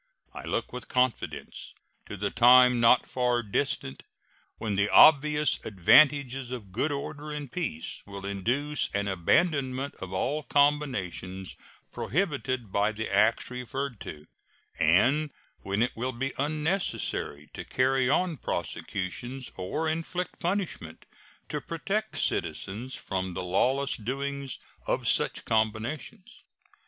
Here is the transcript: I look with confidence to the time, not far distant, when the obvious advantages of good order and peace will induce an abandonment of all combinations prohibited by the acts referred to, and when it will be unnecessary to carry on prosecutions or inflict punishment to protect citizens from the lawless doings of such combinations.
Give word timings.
I 0.33 0.45
look 0.45 0.73
with 0.73 0.87
confidence 0.87 1.75
to 2.07 2.17
the 2.17 2.31
time, 2.31 2.79
not 2.79 3.05
far 3.05 3.43
distant, 3.43 4.01
when 4.57 4.75
the 4.75 4.89
obvious 4.89 5.59
advantages 5.63 6.49
of 6.49 6.71
good 6.71 6.91
order 6.91 7.31
and 7.31 7.51
peace 7.51 8.01
will 8.07 8.25
induce 8.25 8.89
an 8.95 9.07
abandonment 9.07 9.93
of 10.01 10.11
all 10.11 10.41
combinations 10.41 11.55
prohibited 11.91 12.71
by 12.71 12.91
the 12.91 13.13
acts 13.15 13.51
referred 13.51 13.99
to, 13.99 14.25
and 14.79 15.29
when 15.59 15.83
it 15.83 15.95
will 15.95 16.13
be 16.13 16.33
unnecessary 16.39 17.51
to 17.53 17.63
carry 17.63 18.09
on 18.09 18.37
prosecutions 18.37 19.51
or 19.55 19.87
inflict 19.87 20.39
punishment 20.39 21.05
to 21.49 21.61
protect 21.61 22.17
citizens 22.17 22.95
from 22.95 23.35
the 23.35 23.43
lawless 23.43 23.97
doings 23.97 24.57
of 24.87 25.07
such 25.07 25.45
combinations. 25.45 26.43